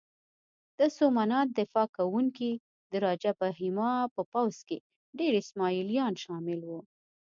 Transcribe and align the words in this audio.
د 0.79 0.79
سومنات 0.97 1.47
دفاع 1.59 1.87
کوونکي 1.97 2.51
د 2.91 2.93
راجه 3.05 3.31
بهیما 3.39 3.91
په 4.15 4.21
پوځ 4.33 4.55
کې 4.67 4.77
ډېر 5.19 5.33
اسماعیلیان 5.41 6.13
شامل 6.23 6.59
وو. 6.67 6.79